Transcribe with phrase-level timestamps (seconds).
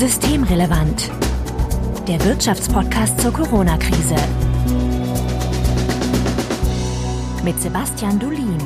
[0.00, 1.10] Systemrelevant.
[2.08, 4.14] Der Wirtschaftspodcast zur Corona-Krise.
[7.44, 8.56] Mit Sebastian Dulin.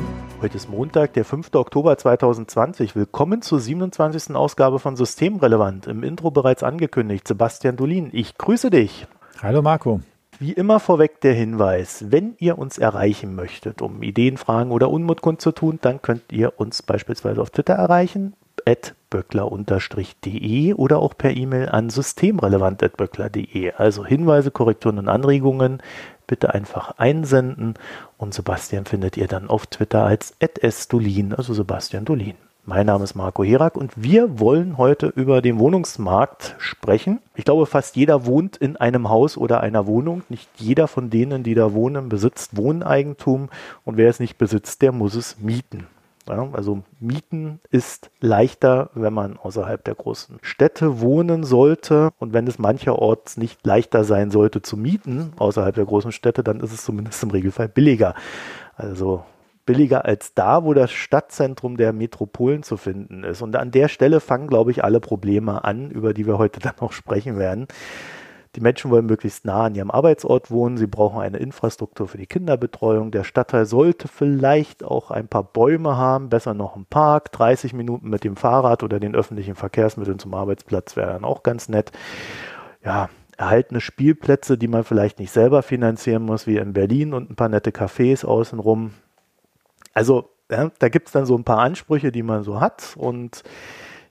[0.40, 1.53] Heute ist Montag, der 5.
[1.54, 2.94] Oktober 2020.
[2.94, 4.37] Willkommen zur 27.
[4.37, 5.88] Ausgabe von Systemrelevant.
[5.88, 7.26] Im Intro bereits angekündigt.
[7.26, 9.08] Sebastian Dulin, ich grüße dich.
[9.42, 10.03] Hallo Marco.
[10.38, 15.21] Wie immer vorweg der Hinweis, wenn ihr uns erreichen möchtet, um Ideen, Fragen oder Unmut
[15.21, 18.34] kundzutun, dann könnt ihr uns beispielsweise auf Twitter erreichen,
[19.10, 23.73] böckler-de oder auch per E-Mail an systemrelevant.böckler.de.
[23.73, 25.82] Also Hinweise, Korrekturen und Anregungen
[26.27, 27.74] bitte einfach einsenden
[28.18, 32.34] und Sebastian findet ihr dann auf Twitter als @sdolin, also Sebastian Dolin.
[32.66, 37.20] Mein Name ist Marco Herak und wir wollen heute über den Wohnungsmarkt sprechen.
[37.34, 40.23] Ich glaube, fast jeder wohnt in einem Haus oder einer Wohnung.
[40.30, 43.51] Nicht jeder von denen, die da wohnen, besitzt Wohneigentum
[43.84, 45.87] und wer es nicht besitzt, der muss es mieten.
[46.27, 52.10] Ja, also mieten ist leichter, wenn man außerhalb der großen Städte wohnen sollte.
[52.18, 56.60] Und wenn es mancherorts nicht leichter sein sollte zu mieten außerhalb der großen Städte, dann
[56.60, 58.15] ist es zumindest im Regelfall billiger.
[58.76, 59.23] Also
[59.66, 63.43] billiger als da, wo das Stadtzentrum der Metropolen zu finden ist.
[63.43, 66.75] Und an der Stelle fangen, glaube ich, alle Probleme an, über die wir heute dann
[66.81, 67.67] noch sprechen werden.
[68.57, 70.77] Die Menschen wollen möglichst nah an ihrem Arbeitsort wohnen.
[70.77, 73.11] Sie brauchen eine Infrastruktur für die Kinderbetreuung.
[73.11, 77.33] Der Stadtteil sollte vielleicht auch ein paar Bäume haben, besser noch ein Park.
[77.33, 81.69] 30 Minuten mit dem Fahrrad oder den öffentlichen Verkehrsmitteln zum Arbeitsplatz wäre dann auch ganz
[81.69, 81.91] nett.
[82.85, 87.37] Ja, erhaltene Spielplätze, die man vielleicht nicht selber finanzieren muss, wie in Berlin und ein
[87.37, 88.93] paar nette Cafés außenrum.
[89.93, 93.43] Also ja, da gibt es dann so ein paar Ansprüche, die man so hat und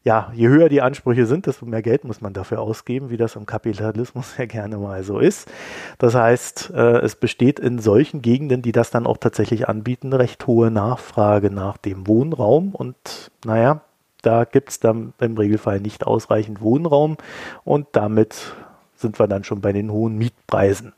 [0.03, 3.35] ja, je höher die Ansprüche sind, desto mehr Geld muss man dafür ausgeben, wie das
[3.35, 5.49] im Kapitalismus ja gerne mal so ist.
[5.97, 10.45] Das heißt, äh, es besteht in solchen Gegenden, die das dann auch tatsächlich anbieten, recht
[10.45, 13.81] hohe Nachfrage nach dem Wohnraum und naja,
[14.21, 17.17] da gibt es dann im Regelfall nicht ausreichend Wohnraum
[17.63, 18.53] und damit
[18.95, 20.93] sind wir dann schon bei den hohen Mietpreisen.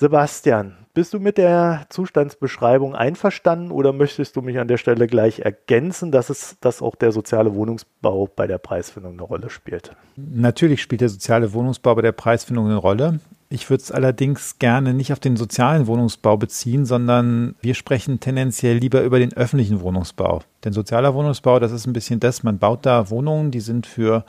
[0.00, 5.40] Sebastian, bist du mit der Zustandsbeschreibung einverstanden oder möchtest du mich an der Stelle gleich
[5.40, 9.96] ergänzen, dass es, dass auch der soziale Wohnungsbau bei der Preisfindung eine Rolle spielt?
[10.14, 13.18] Natürlich spielt der soziale Wohnungsbau bei der Preisfindung eine Rolle.
[13.48, 18.76] Ich würde es allerdings gerne nicht auf den sozialen Wohnungsbau beziehen, sondern wir sprechen tendenziell
[18.76, 20.42] lieber über den öffentlichen Wohnungsbau.
[20.62, 24.24] Denn sozialer Wohnungsbau, das ist ein bisschen das, man baut da Wohnungen, die sind für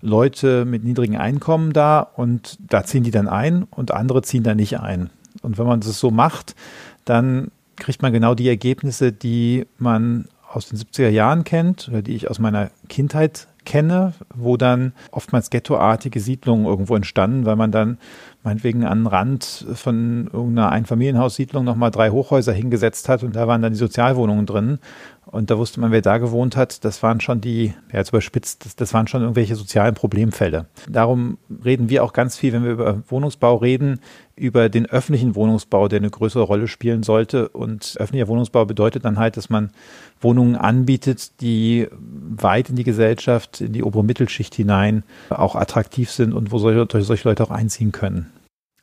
[0.00, 4.54] Leute mit niedrigen Einkommen da und da ziehen die dann ein und andere ziehen da
[4.54, 5.10] nicht ein.
[5.42, 6.54] Und wenn man das so macht,
[7.04, 12.14] dann kriegt man genau die Ergebnisse, die man aus den 70er Jahren kennt oder die
[12.14, 17.98] ich aus meiner Kindheit kenne, wo dann oftmals ghettoartige Siedlungen irgendwo entstanden, weil man dann
[18.42, 23.60] meinetwegen an den Rand von irgendeiner Einfamilienhaussiedlung nochmal drei Hochhäuser hingesetzt hat und da waren
[23.60, 24.78] dann die Sozialwohnungen drin.
[25.30, 28.64] Und da wusste man, wer da gewohnt hat, das waren schon die, ja jetzt überspitzt,
[28.64, 30.66] das, das waren schon irgendwelche sozialen Problemfälle.
[30.88, 34.00] Darum reden wir auch ganz viel, wenn wir über Wohnungsbau reden,
[34.36, 37.48] über den öffentlichen Wohnungsbau, der eine größere Rolle spielen sollte.
[37.50, 39.70] Und öffentlicher Wohnungsbau bedeutet dann halt, dass man
[40.20, 46.32] Wohnungen anbietet, die weit in die Gesellschaft, in die obere Mittelschicht hinein auch attraktiv sind
[46.32, 48.32] und wo solche, solche Leute auch einziehen können.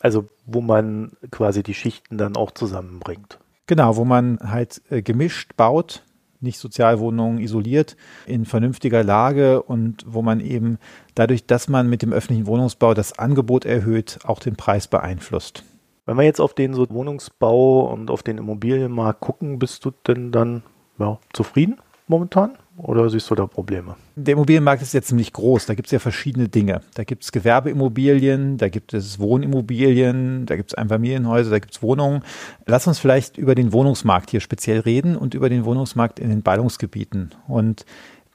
[0.01, 3.39] Also wo man quasi die Schichten dann auch zusammenbringt.
[3.67, 6.03] Genau, wo man halt äh, gemischt baut,
[6.45, 10.77] nicht Sozialwohnungen isoliert, in vernünftiger Lage und wo man eben
[11.15, 15.63] dadurch, dass man mit dem öffentlichen Wohnungsbau das Angebot erhöht, auch den Preis beeinflusst.
[16.05, 20.31] Wenn wir jetzt auf den so Wohnungsbau und auf den Immobilienmarkt gucken, bist du denn
[20.31, 20.63] dann
[20.99, 22.57] ja, zufrieden momentan?
[22.77, 23.95] Oder siehst du da Probleme?
[24.17, 25.65] Der Immobilienmarkt ist jetzt ziemlich groß.
[25.65, 26.81] Da gibt es ja verschiedene Dinge.
[26.93, 31.81] Da gibt es Gewerbeimmobilien, da gibt es Wohnimmobilien, da gibt es Einfamilienhäuser, da gibt es
[31.81, 32.21] Wohnungen.
[32.65, 36.41] Lass uns vielleicht über den Wohnungsmarkt hier speziell reden und über den Wohnungsmarkt in den
[36.41, 37.31] Ballungsgebieten.
[37.47, 37.85] Und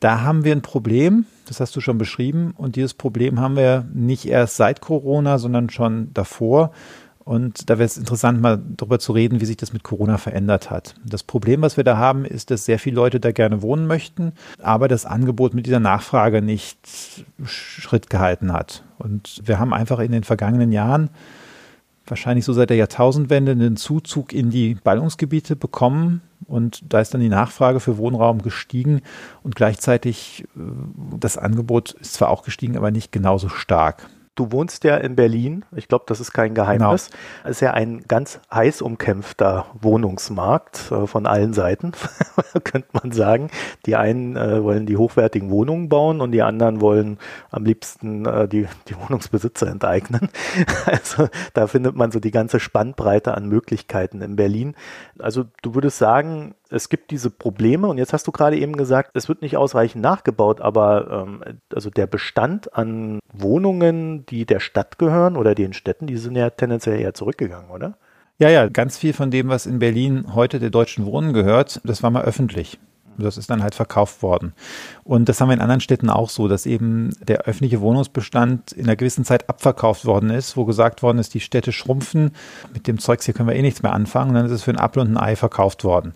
[0.00, 2.54] da haben wir ein Problem, das hast du schon beschrieben.
[2.56, 6.72] Und dieses Problem haben wir nicht erst seit Corona, sondern schon davor.
[7.30, 10.68] Und da wäre es interessant, mal darüber zu reden, wie sich das mit Corona verändert
[10.68, 10.96] hat.
[11.06, 14.32] Das Problem, was wir da haben, ist, dass sehr viele Leute da gerne wohnen möchten,
[14.60, 18.82] aber das Angebot mit dieser Nachfrage nicht Schritt gehalten hat.
[18.98, 21.08] Und wir haben einfach in den vergangenen Jahren
[22.04, 27.20] wahrscheinlich so seit der Jahrtausendwende einen Zuzug in die Ballungsgebiete bekommen und da ist dann
[27.20, 29.02] die Nachfrage für Wohnraum gestiegen
[29.44, 30.62] und gleichzeitig äh,
[31.16, 34.08] das Angebot ist zwar auch gestiegen, aber nicht genauso stark.
[34.36, 35.64] Du wohnst ja in Berlin.
[35.74, 37.10] Ich glaube, das ist kein Geheimnis.
[37.10, 37.20] Genau.
[37.44, 41.92] Es ist ja ein ganz heiß umkämpfter Wohnungsmarkt äh, von allen Seiten,
[42.64, 43.50] könnte man sagen.
[43.86, 47.18] Die einen äh, wollen die hochwertigen Wohnungen bauen und die anderen wollen
[47.50, 50.30] am liebsten äh, die, die Wohnungsbesitzer enteignen.
[50.86, 54.74] also da findet man so die ganze Spannbreite an Möglichkeiten in Berlin.
[55.18, 59.10] Also du würdest sagen, es gibt diese Probleme und jetzt hast du gerade eben gesagt,
[59.14, 61.42] es wird nicht ausreichend nachgebaut, aber ähm,
[61.74, 66.50] also der Bestand an Wohnungen, die der Stadt gehören oder den Städten, die sind ja
[66.50, 67.94] tendenziell eher zurückgegangen, oder?
[68.38, 72.02] Ja, ja, ganz viel von dem, was in Berlin heute der Deutschen Wohnen gehört, das
[72.02, 72.78] war mal öffentlich.
[73.20, 74.52] Das ist dann halt verkauft worden.
[75.04, 78.84] Und das haben wir in anderen Städten auch so, dass eben der öffentliche Wohnungsbestand in
[78.84, 82.32] einer gewissen Zeit abverkauft worden ist, wo gesagt worden ist, die Städte schrumpfen.
[82.72, 84.30] Mit dem Zeugs hier können wir eh nichts mehr anfangen.
[84.30, 86.14] Und dann ist es für ein Apfel und ein Ei verkauft worden.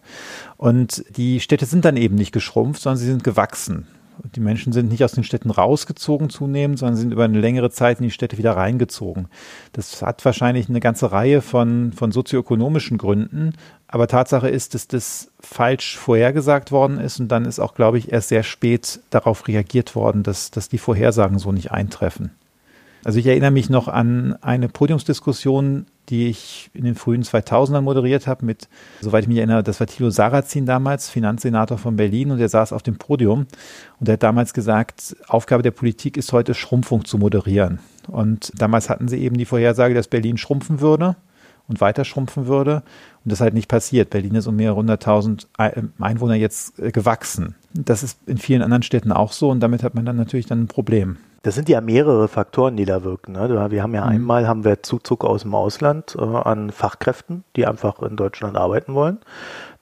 [0.56, 3.86] Und die Städte sind dann eben nicht geschrumpft, sondern sie sind gewachsen.
[4.34, 7.98] Die Menschen sind nicht aus den Städten rausgezogen zunehmend, sondern sind über eine längere Zeit
[7.98, 9.28] in die Städte wieder reingezogen.
[9.72, 13.54] Das hat wahrscheinlich eine ganze Reihe von, von sozioökonomischen Gründen.
[13.94, 18.10] Aber Tatsache ist, dass das falsch vorhergesagt worden ist und dann ist auch, glaube ich,
[18.10, 22.32] erst sehr spät darauf reagiert worden, dass, dass die Vorhersagen so nicht eintreffen.
[23.04, 28.26] Also ich erinnere mich noch an eine Podiumsdiskussion, die ich in den frühen 2000ern moderiert
[28.26, 28.68] habe mit,
[29.00, 32.72] soweit ich mich erinnere, das war Thilo Sarrazin damals, Finanzsenator von Berlin und der saß
[32.72, 33.46] auf dem Podium
[34.00, 37.78] und er hat damals gesagt, Aufgabe der Politik ist heute Schrumpfung zu moderieren.
[38.08, 41.14] Und damals hatten sie eben die Vorhersage, dass Berlin schrumpfen würde
[41.68, 42.82] und weiter schrumpfen würde.
[43.24, 44.10] Und das ist halt nicht passiert.
[44.10, 47.54] Berlin ist um mehrere hunderttausend Einwohner jetzt äh, gewachsen.
[47.72, 50.62] Das ist in vielen anderen Städten auch so und damit hat man dann natürlich dann
[50.62, 51.16] ein Problem.
[51.44, 53.32] Das sind ja mehrere Faktoren, die da wirken.
[53.32, 53.70] Ne?
[53.70, 54.12] Wir haben ja mhm.
[54.12, 58.94] einmal haben wir Zuzug aus dem Ausland äh, an Fachkräften, die einfach in Deutschland arbeiten
[58.94, 59.18] wollen.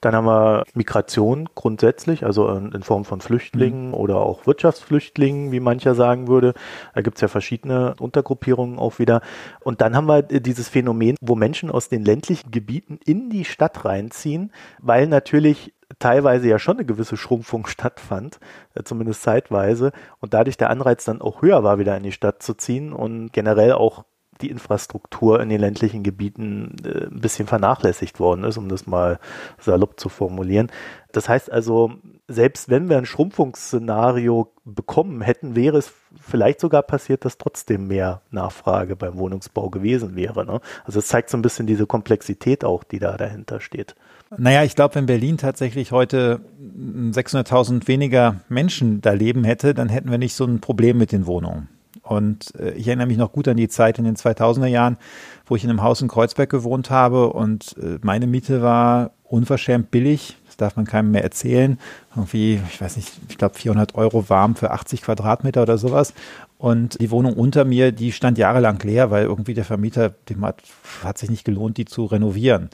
[0.01, 3.93] Dann haben wir Migration grundsätzlich, also in, in Form von Flüchtlingen mhm.
[3.93, 6.53] oder auch Wirtschaftsflüchtlingen, wie mancher sagen würde.
[6.95, 9.21] Da gibt's ja verschiedene Untergruppierungen auch wieder.
[9.61, 13.85] Und dann haben wir dieses Phänomen, wo Menschen aus den ländlichen Gebieten in die Stadt
[13.85, 18.39] reinziehen, weil natürlich teilweise ja schon eine gewisse Schrumpfung stattfand,
[18.75, 22.43] äh, zumindest zeitweise, und dadurch der Anreiz dann auch höher war, wieder in die Stadt
[22.43, 24.05] zu ziehen und generell auch
[24.41, 29.19] die Infrastruktur in den ländlichen Gebieten äh, ein bisschen vernachlässigt worden ist, um das mal
[29.59, 30.71] salopp zu formulieren.
[31.11, 31.91] Das heißt also,
[32.27, 38.21] selbst wenn wir ein Schrumpfungsszenario bekommen hätten, wäre es vielleicht sogar passiert, dass trotzdem mehr
[38.31, 40.45] Nachfrage beim Wohnungsbau gewesen wäre.
[40.45, 40.59] Ne?
[40.85, 43.95] Also es zeigt so ein bisschen diese Komplexität auch, die da dahinter steht.
[44.37, 46.41] Naja, ich glaube, wenn Berlin tatsächlich heute
[46.77, 51.25] 600.000 weniger Menschen da leben hätte, dann hätten wir nicht so ein Problem mit den
[51.25, 51.69] Wohnungen.
[52.01, 54.97] Und äh, ich erinnere mich noch gut an die Zeit in den 2000er Jahren,
[55.45, 59.89] wo ich in einem Haus in Kreuzberg gewohnt habe und äh, meine Miete war unverschämt
[59.89, 60.37] billig.
[60.53, 61.79] Das darf man keinem mehr erzählen.
[62.15, 66.13] Irgendwie, ich weiß nicht, ich glaube 400 Euro warm für 80 Quadratmeter oder sowas.
[66.59, 70.61] Und die Wohnung unter mir, die stand jahrelang leer, weil irgendwie der Vermieter, dem hat,
[71.03, 72.69] hat sich nicht gelohnt, die zu renovieren.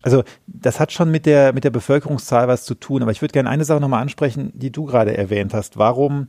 [0.00, 3.02] Also das hat schon mit der, mit der Bevölkerungszahl was zu tun.
[3.02, 5.76] Aber ich würde gerne eine Sache nochmal ansprechen, die du gerade erwähnt hast.
[5.76, 6.28] Warum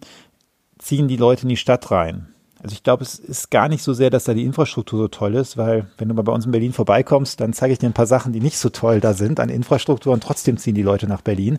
[0.80, 2.28] ziehen die Leute in die Stadt rein?
[2.62, 5.36] Also ich glaube, es ist gar nicht so sehr, dass da die Infrastruktur so toll
[5.36, 7.94] ist, weil wenn du mal bei uns in Berlin vorbeikommst, dann zeige ich dir ein
[7.94, 11.08] paar Sachen, die nicht so toll da sind an Infrastruktur und trotzdem ziehen die Leute
[11.08, 11.58] nach Berlin.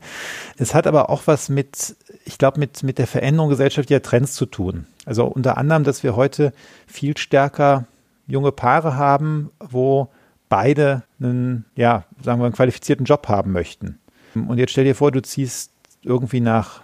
[0.58, 4.44] Es hat aber auch was mit, ich glaube, mit, mit der Veränderung gesellschaftlicher Trends zu
[4.44, 4.87] tun.
[5.06, 6.52] Also unter anderem, dass wir heute
[6.87, 7.87] viel stärker
[8.26, 10.08] junge Paare haben, wo
[10.50, 13.99] beide einen, ja, sagen wir, einen qualifizierten Job haben möchten.
[14.35, 16.82] Und jetzt stell dir vor, du ziehst irgendwie nach,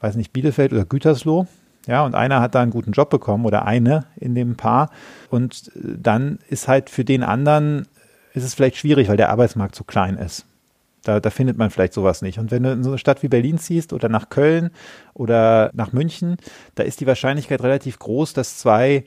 [0.00, 1.48] weiß nicht, Bielefeld oder Gütersloh
[1.88, 4.90] ja, und einer hat da einen guten Job bekommen oder eine in dem Paar.
[5.30, 7.88] Und dann ist halt für den anderen,
[8.34, 10.44] ist es vielleicht schwierig, weil der Arbeitsmarkt so klein ist.
[11.02, 12.38] Da, da findet man vielleicht sowas nicht.
[12.38, 14.70] Und wenn du in so eine Stadt wie Berlin ziehst oder nach Köln
[15.14, 16.36] oder nach München,
[16.74, 19.04] da ist die Wahrscheinlichkeit relativ groß, dass zwei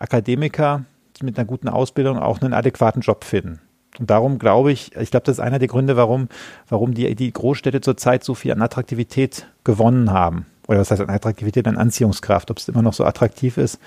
[0.00, 0.84] Akademiker
[1.22, 3.60] mit einer guten Ausbildung auch einen adäquaten Job finden.
[4.00, 6.28] Und darum glaube ich, ich glaube, das ist einer der Gründe, warum,
[6.68, 11.10] warum die, die Großstädte zurzeit so viel an Attraktivität gewonnen haben oder was heißt an
[11.10, 13.78] Attraktivität, an Anziehungskraft, ob es immer noch so attraktiv ist,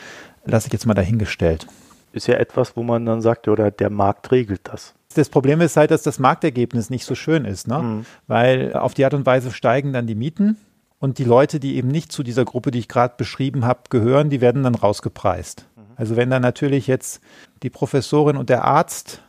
[0.46, 1.67] lasse ich jetzt mal dahingestellt.
[2.13, 4.93] Ist ja etwas, wo man dann sagt, oder der Markt regelt das.
[5.13, 7.79] Das Problem ist halt, dass das Marktergebnis nicht so schön ist, ne?
[7.79, 8.05] Mhm.
[8.27, 10.57] weil auf die Art und Weise steigen dann die Mieten
[11.00, 14.29] und die Leute, die eben nicht zu dieser Gruppe, die ich gerade beschrieben habe, gehören,
[14.29, 15.65] die werden dann rausgepreist.
[15.75, 15.81] Mhm.
[15.96, 17.22] Also wenn dann natürlich jetzt
[17.63, 19.22] die Professorin und der Arzt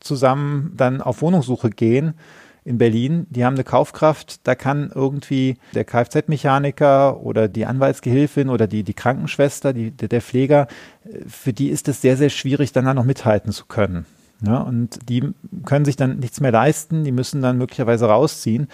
[0.00, 2.14] zusammen dann auf Wohnungssuche gehen,
[2.64, 8.66] in Berlin, die haben eine Kaufkraft, da kann irgendwie der Kfz-Mechaniker oder die Anwaltsgehilfin oder
[8.68, 10.68] die, die Krankenschwester, die, der Pfleger,
[11.26, 14.06] für die ist es sehr, sehr schwierig, dann da noch mithalten zu können.
[14.44, 15.32] Ja, und die
[15.64, 18.68] können sich dann nichts mehr leisten, die müssen dann möglicherweise rausziehen.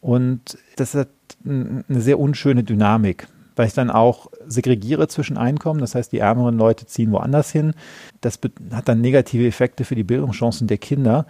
[0.00, 1.08] Und das hat
[1.44, 3.26] eine sehr unschöne Dynamik,
[3.56, 5.80] weil ich dann auch segregiere zwischen Einkommen.
[5.80, 7.74] Das heißt, die ärmeren Leute ziehen woanders hin.
[8.20, 8.38] Das
[8.72, 11.26] hat dann negative Effekte für die Bildungschancen der Kinder.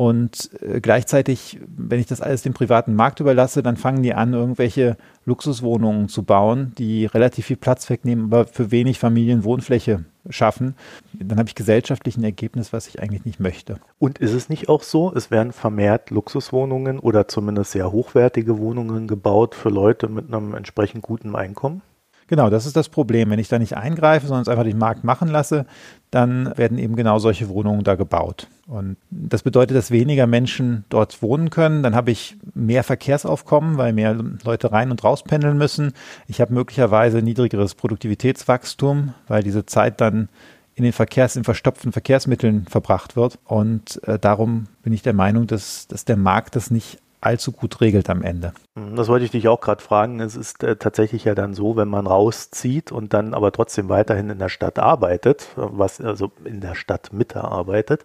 [0.00, 4.32] Und äh, gleichzeitig, wenn ich das alles dem privaten Markt überlasse, dann fangen die an,
[4.32, 10.74] irgendwelche Luxuswohnungen zu bauen, die relativ viel Platz wegnehmen, aber für wenig Familienwohnfläche schaffen.
[11.12, 13.78] Dann habe ich gesellschaftlich ein Ergebnis, was ich eigentlich nicht möchte.
[13.98, 19.06] Und ist es nicht auch so, es werden vermehrt Luxuswohnungen oder zumindest sehr hochwertige Wohnungen
[19.06, 21.82] gebaut für Leute mit einem entsprechend guten Einkommen?
[22.30, 23.28] Genau, das ist das Problem.
[23.28, 25.66] Wenn ich da nicht eingreife, sondern es einfach den Markt machen lasse,
[26.12, 28.46] dann werden eben genau solche Wohnungen da gebaut.
[28.68, 31.82] Und das bedeutet, dass weniger Menschen dort wohnen können.
[31.82, 35.92] Dann habe ich mehr Verkehrsaufkommen, weil mehr Leute rein und raus pendeln müssen.
[36.28, 40.28] Ich habe möglicherweise niedrigeres Produktivitätswachstum, weil diese Zeit dann
[40.76, 43.40] in den Verkehrs, in verstopften Verkehrsmitteln verbracht wird.
[43.44, 47.80] Und äh, darum bin ich der Meinung, dass, dass der Markt das nicht allzu gut
[47.80, 48.52] regelt am Ende.
[48.76, 50.20] Hm, das wollte ich dich auch gerade fragen.
[50.20, 54.30] Es ist äh, tatsächlich ja dann so, wenn man rauszieht und dann aber trotzdem weiterhin
[54.30, 58.04] in der Stadt arbeitet, was also in der Stadt mitarbeitet,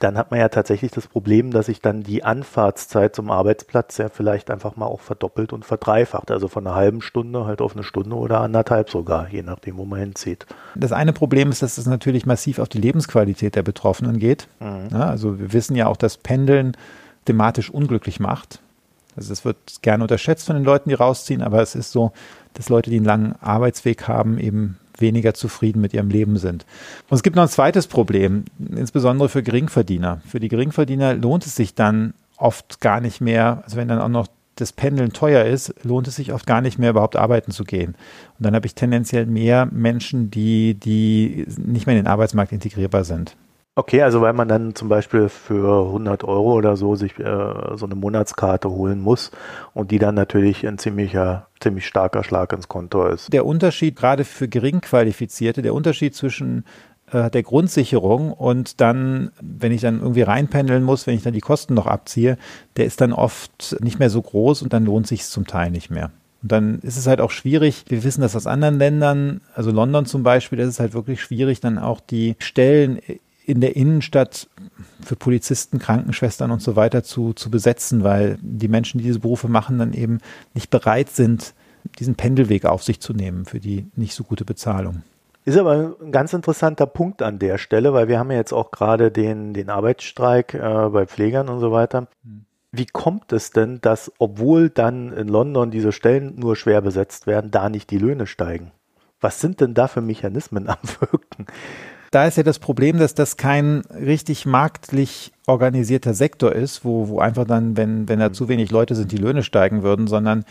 [0.00, 4.08] dann hat man ja tatsächlich das Problem, dass sich dann die Anfahrtszeit zum Arbeitsplatz ja
[4.08, 6.30] vielleicht einfach mal auch verdoppelt und verdreifacht.
[6.30, 9.84] Also von einer halben Stunde halt auf eine Stunde oder anderthalb sogar, je nachdem, wo
[9.84, 10.46] man hinzieht.
[10.74, 14.48] Das eine Problem ist, dass es natürlich massiv auf die Lebensqualität der Betroffenen geht.
[14.60, 14.88] Mhm.
[14.92, 16.76] Ja, also wir wissen ja auch, dass Pendeln
[17.26, 18.60] thematisch unglücklich macht.
[19.16, 22.12] Also es wird gerne unterschätzt von den Leuten, die rausziehen, aber es ist so,
[22.54, 26.64] dass Leute, die einen langen Arbeitsweg haben, eben weniger zufrieden mit ihrem Leben sind.
[27.08, 30.20] Und es gibt noch ein zweites Problem, insbesondere für Geringverdiener.
[30.26, 34.08] Für die Geringverdiener lohnt es sich dann oft gar nicht mehr, also wenn dann auch
[34.08, 37.64] noch das Pendeln teuer ist, lohnt es sich oft gar nicht mehr, überhaupt arbeiten zu
[37.64, 37.94] gehen.
[38.38, 43.04] Und dann habe ich tendenziell mehr Menschen, die, die nicht mehr in den Arbeitsmarkt integrierbar
[43.04, 43.36] sind.
[43.78, 47.84] Okay, also weil man dann zum Beispiel für 100 Euro oder so sich äh, so
[47.84, 49.32] eine Monatskarte holen muss
[49.74, 53.30] und die dann natürlich ein ziemlicher, ziemlich starker Schlag ins Konto ist.
[53.34, 56.64] Der Unterschied gerade für Geringqualifizierte, der Unterschied zwischen
[57.12, 61.40] äh, der Grundsicherung und dann, wenn ich dann irgendwie reinpendeln muss, wenn ich dann die
[61.40, 62.38] Kosten noch abziehe,
[62.78, 65.70] der ist dann oft nicht mehr so groß und dann lohnt sich es zum Teil
[65.70, 66.12] nicht mehr.
[66.42, 70.06] Und dann ist es halt auch schwierig, wir wissen das aus anderen Ländern, also London
[70.06, 73.00] zum Beispiel, da ist es halt wirklich schwierig, dann auch die Stellen
[73.46, 74.48] in der Innenstadt
[75.02, 79.48] für Polizisten, Krankenschwestern und so weiter zu, zu besetzen, weil die Menschen, die diese Berufe
[79.48, 80.18] machen, dann eben
[80.52, 81.54] nicht bereit sind,
[82.00, 85.02] diesen Pendelweg auf sich zu nehmen für die nicht so gute Bezahlung.
[85.44, 88.72] Ist aber ein ganz interessanter Punkt an der Stelle, weil wir haben ja jetzt auch
[88.72, 92.08] gerade den, den Arbeitsstreik äh, bei Pflegern und so weiter.
[92.24, 92.46] Hm.
[92.72, 97.52] Wie kommt es denn, dass, obwohl dann in London diese Stellen nur schwer besetzt werden,
[97.52, 98.72] da nicht die Löhne steigen?
[99.20, 101.46] Was sind denn da für Mechanismen am Wirken?
[102.16, 107.20] Da ist ja das Problem, dass das kein richtig marktlich organisierter Sektor ist, wo, wo
[107.20, 110.46] einfach dann, wenn, wenn da zu wenig Leute sind, die Löhne steigen würden, sondern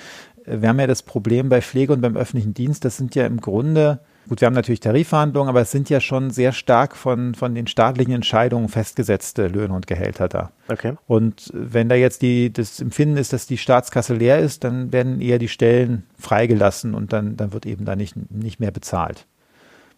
[0.45, 3.25] äh, wir haben ja das Problem bei Pflege und beim öffentlichen Dienst, das sind ja
[3.25, 7.33] im Grunde, gut, wir haben natürlich Tarifverhandlungen, aber es sind ja schon sehr stark von,
[7.33, 10.51] von den staatlichen Entscheidungen festgesetzte Löhne und Gehälter da.
[10.67, 10.93] Okay.
[11.07, 15.19] Und wenn da jetzt die, das Empfinden ist, dass die Staatskasse leer ist, dann werden
[15.19, 19.25] eher die Stellen freigelassen und dann, dann wird eben da nicht, nicht mehr bezahlt.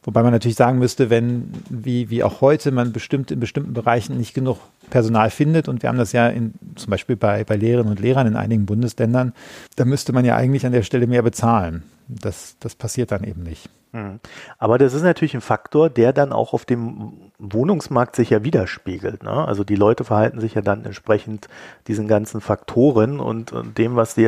[0.08, 4.18] Wobei man natürlich sagen müsste, wenn, wie, wie auch heute, man bestimmt in bestimmten Bereichen
[4.18, 4.58] nicht genug
[4.90, 8.26] Personal findet, und wir haben das ja in, zum Beispiel bei, bei Lehrerinnen und Lehrern
[8.26, 9.34] in einigen Bundesländern,
[9.76, 11.84] da müsste man ja eigentlich an der Stelle mehr bezahlen.
[12.08, 13.70] Das, das passiert dann eben nicht.
[13.92, 14.20] Mhm.
[14.58, 19.24] Aber das ist natürlich ein Faktor, der dann auch auf dem Wohnungsmarkt sich ja widerspiegelt.
[19.24, 19.32] Ne?
[19.32, 21.48] Also die Leute verhalten sich ja dann entsprechend
[21.88, 24.28] diesen ganzen Faktoren und, dem, was sie,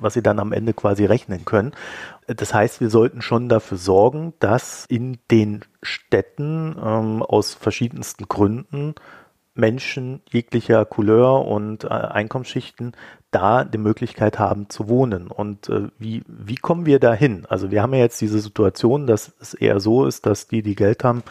[0.00, 1.72] was sie dann am Ende quasi rechnen können.
[2.26, 8.94] Das heißt, wir sollten schon dafür sorgen, dass in den Städten ähm, aus verschiedensten Gründen
[9.54, 12.92] Menschen jeglicher Couleur und äh, Einkommensschichten
[13.30, 15.28] da die Möglichkeit haben zu wohnen.
[15.28, 17.46] Und äh, wie, wie kommen wir da hin?
[17.48, 20.74] Also wir haben ja jetzt diese Situation, dass es eher so ist, dass die, die
[20.74, 21.22] Geld haben,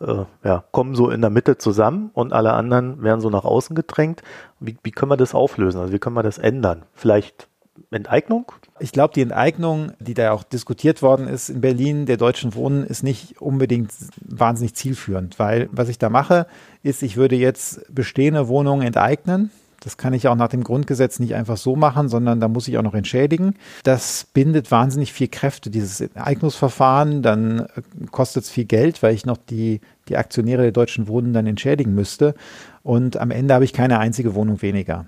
[0.00, 3.76] äh, ja, kommen so in der Mitte zusammen und alle anderen werden so nach außen
[3.76, 4.22] gedrängt.
[4.58, 5.80] Wie, wie können wir das auflösen?
[5.80, 6.84] Also wie können wir das ändern?
[6.94, 7.49] Vielleicht
[7.90, 8.52] Enteignung?
[8.78, 12.84] Ich glaube, die Enteignung, die da auch diskutiert worden ist in Berlin, der deutschen Wohnen,
[12.84, 16.46] ist nicht unbedingt wahnsinnig zielführend, weil was ich da mache,
[16.82, 19.50] ist, ich würde jetzt bestehende Wohnungen enteignen.
[19.80, 22.76] Das kann ich auch nach dem Grundgesetz nicht einfach so machen, sondern da muss ich
[22.76, 23.54] auch noch entschädigen.
[23.82, 27.22] Das bindet wahnsinnig viel Kräfte, dieses Enteignungsverfahren.
[27.22, 27.66] Dann äh,
[28.10, 31.94] kostet es viel Geld, weil ich noch die, die Aktionäre der Deutschen Wohnen dann entschädigen
[31.94, 32.34] müsste.
[32.82, 35.06] Und am Ende habe ich keine einzige Wohnung weniger.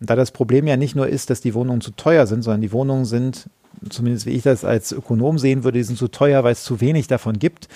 [0.00, 2.60] Und da das Problem ja nicht nur ist, dass die Wohnungen zu teuer sind, sondern
[2.60, 3.48] die Wohnungen sind,
[3.88, 6.80] zumindest wie ich das als Ökonom sehen würde, die sind zu teuer, weil es zu
[6.80, 7.68] wenig davon gibt.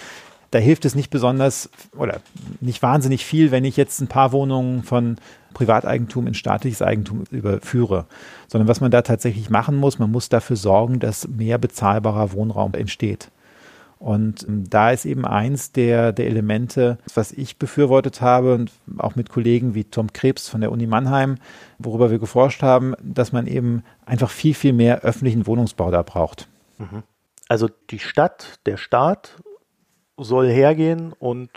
[0.51, 2.21] Da hilft es nicht besonders oder
[2.61, 5.17] nicht wahnsinnig viel, wenn ich jetzt ein paar Wohnungen von
[5.55, 8.07] Privateigentum in staatliches Eigentum überführe,
[8.49, 12.75] sondern was man da tatsächlich machen muss, man muss dafür sorgen, dass mehr bezahlbarer Wohnraum
[12.75, 13.31] entsteht.
[14.03, 19.15] Und ähm, da ist eben eins der, der Elemente, was ich befürwortet habe und auch
[19.15, 21.37] mit Kollegen wie Tom Krebs von der Uni Mannheim,
[21.79, 26.49] worüber wir geforscht haben, dass man eben einfach viel, viel mehr öffentlichen Wohnungsbau da braucht.
[26.79, 27.05] Mhm.
[27.49, 29.41] Also die Stadt, der Staat
[30.17, 31.51] soll hergehen und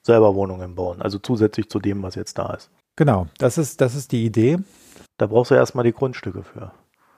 [0.00, 2.70] selber Wohnungen bauen, also zusätzlich zu dem, was jetzt da ist.
[2.96, 4.56] Genau, das ist, das ist die Idee.
[5.18, 6.72] Da brauchst du erstmal die Grundstücke für.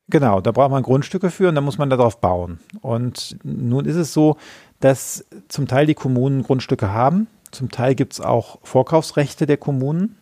[0.09, 2.61] Genau, da braucht man Grundstücke für und dann muss man darauf bauen.
[2.81, 4.37] Und nun ist es so,
[4.81, 10.17] dass zum Teil die Kommunen Grundstücke haben, zum Teil gibt es auch Vorkaufsrechte der Kommunen.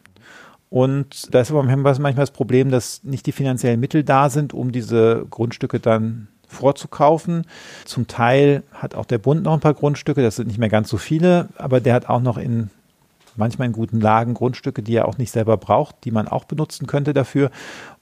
[0.70, 4.72] Und da ist aber manchmal das Problem, dass nicht die finanziellen Mittel da sind, um
[4.72, 7.46] diese Grundstücke dann vorzukaufen.
[7.84, 10.88] Zum Teil hat auch der Bund noch ein paar Grundstücke, das sind nicht mehr ganz
[10.88, 12.70] so viele, aber der hat auch noch in
[13.36, 16.86] manchmal in guten Lagen Grundstücke, die er auch nicht selber braucht, die man auch benutzen
[16.86, 17.50] könnte dafür.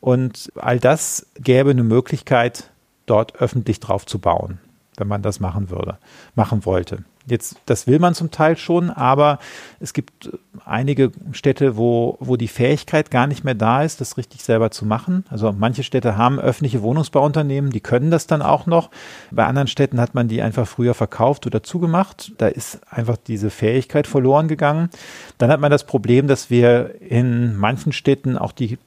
[0.00, 2.70] Und all das gäbe eine Möglichkeit,
[3.06, 4.58] dort öffentlich drauf zu bauen,
[4.96, 5.98] wenn man das machen würde,
[6.34, 7.04] machen wollte.
[7.26, 9.38] Jetzt, das will man zum Teil schon, aber
[9.78, 10.30] es gibt
[10.64, 14.84] einige Städte, wo, wo die Fähigkeit gar nicht mehr da ist, das richtig selber zu
[14.84, 15.24] machen.
[15.30, 18.90] Also manche Städte haben öffentliche Wohnungsbauunternehmen, die können das dann auch noch.
[19.30, 22.32] Bei anderen Städten hat man die einfach früher verkauft oder zugemacht.
[22.38, 24.90] Da ist einfach diese Fähigkeit verloren gegangen.
[25.38, 28.78] Dann hat man das Problem, dass wir in manchen Städten auch die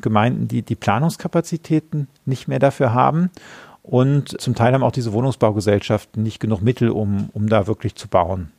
[0.00, 3.30] Gemeinden, die die Planungskapazitäten nicht mehr dafür haben.
[3.82, 8.08] Und zum Teil haben auch diese Wohnungsbaugesellschaften nicht genug Mittel, um, um da wirklich zu
[8.08, 8.52] bauen.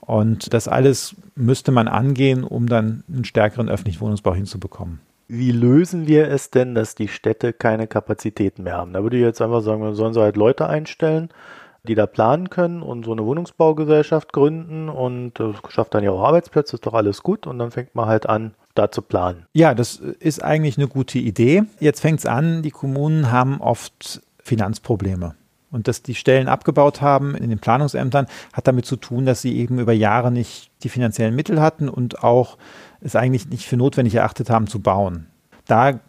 [0.00, 5.00] Und das alles müsste man angehen, um dann einen stärkeren öffentlichen Wohnungsbau hinzubekommen.
[5.26, 8.94] Wie lösen wir es denn, dass die Städte keine Kapazitäten mehr haben?
[8.94, 11.28] Da würde ich jetzt einfach sagen, wir sollen sie halt Leute einstellen,
[11.86, 16.22] die da planen können und so eine Wohnungsbaugesellschaft gründen und das schafft dann ja auch
[16.22, 19.44] Arbeitsplätze, ist doch alles gut und dann fängt man halt an, da zu planen.
[19.52, 21.64] Ja, das ist eigentlich eine gute Idee.
[21.80, 25.34] Jetzt fängt es an, die Kommunen haben oft Finanzprobleme.
[25.70, 29.56] Und dass die Stellen abgebaut haben in den Planungsämtern, hat damit zu tun, dass sie
[29.56, 32.56] eben über Jahre nicht die finanziellen Mittel hatten und auch
[33.00, 35.26] es eigentlich nicht für notwendig erachtet haben zu bauen.
[35.66, 36.00] Da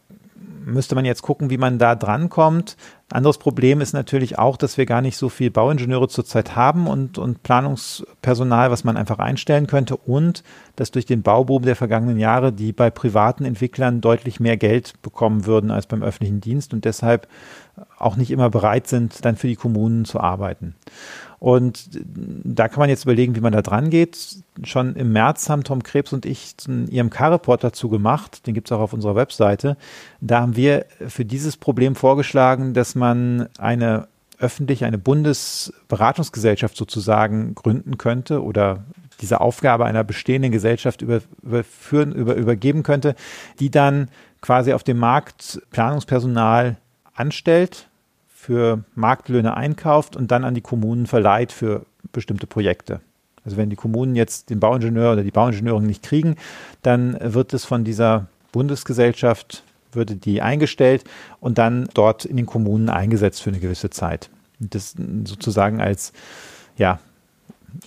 [0.65, 2.77] müsste man jetzt gucken, wie man da drankommt.
[3.12, 7.17] Anderes Problem ist natürlich auch, dass wir gar nicht so viel Bauingenieure zurzeit haben und,
[7.17, 10.43] und Planungspersonal, was man einfach einstellen könnte und
[10.75, 15.46] dass durch den Bauboom der vergangenen Jahre die bei privaten Entwicklern deutlich mehr Geld bekommen
[15.46, 17.27] würden als beim öffentlichen Dienst und deshalb
[18.00, 20.75] auch nicht immer bereit sind, dann für die Kommunen zu arbeiten.
[21.39, 24.44] Und da kann man jetzt überlegen, wie man da dran geht.
[24.64, 28.46] Schon im März haben Tom Krebs und ich einen IMK-Report dazu gemacht.
[28.46, 29.77] Den gibt es auch auf unserer Webseite.
[30.20, 34.07] Da haben wir für dieses Problem vorgeschlagen, dass man eine
[34.38, 38.83] öffentliche, eine Bundesberatungsgesellschaft sozusagen gründen könnte oder
[39.22, 43.16] diese Aufgabe einer bestehenden Gesellschaft über, überführen, über, übergeben könnte,
[43.59, 44.09] die dann
[44.42, 46.77] quasi auf dem Markt Planungspersonal
[47.14, 47.89] anstellt,
[48.40, 53.02] für Marktlöhne einkauft und dann an die Kommunen verleiht für bestimmte Projekte.
[53.44, 56.38] Also wenn die Kommunen jetzt den Bauingenieur oder die Bauingenieurin nicht kriegen,
[56.82, 61.04] dann wird es von dieser Bundesgesellschaft, würde die eingestellt
[61.42, 64.30] und dann dort in den Kommunen eingesetzt für eine gewisse Zeit.
[64.60, 66.14] Das sozusagen als
[66.78, 67.02] ja,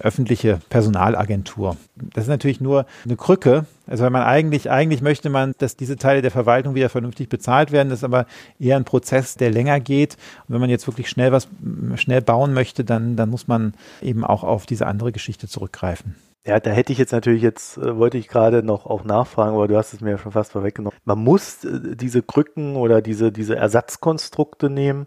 [0.00, 1.76] öffentliche Personalagentur.
[1.96, 3.66] Das ist natürlich nur eine Krücke.
[3.86, 7.72] Also wenn man eigentlich, eigentlich möchte man, dass diese Teile der Verwaltung wieder vernünftig bezahlt
[7.72, 7.90] werden.
[7.90, 8.26] Das ist aber
[8.58, 10.16] eher ein Prozess, der länger geht.
[10.46, 11.48] Und wenn man jetzt wirklich schnell was,
[11.96, 16.14] schnell bauen möchte, dann, dann muss man eben auch auf diese andere Geschichte zurückgreifen.
[16.44, 19.68] Ja, da hätte ich jetzt natürlich jetzt, äh, wollte ich gerade noch auch nachfragen, aber
[19.68, 20.98] du hast es mir ja schon fast vorweggenommen.
[21.04, 25.06] Man muss äh, diese Krücken oder diese, diese Ersatzkonstrukte nehmen,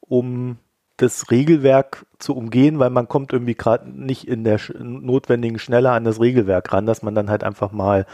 [0.00, 0.56] um
[1.02, 6.04] das Regelwerk zu umgehen, weil man kommt irgendwie gerade nicht in der notwendigen Schnelle an
[6.04, 8.06] das Regelwerk ran, dass man dann halt einfach mal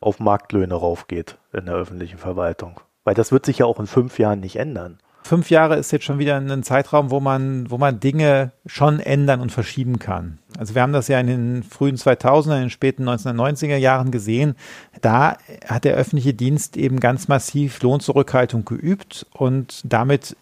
[0.00, 2.80] auf Marktlöhne raufgeht in der öffentlichen Verwaltung.
[3.04, 4.98] Weil das wird sich ja auch in fünf Jahren nicht ändern.
[5.22, 9.40] Fünf Jahre ist jetzt schon wieder ein Zeitraum, wo man, wo man Dinge schon ändern
[9.40, 10.38] und verschieben kann.
[10.58, 14.56] Also wir haben das ja in den frühen 2000er, in den späten 1990er Jahren gesehen.
[15.02, 15.36] Da
[15.68, 20.36] hat der öffentliche Dienst eben ganz massiv Lohnzurückhaltung geübt und damit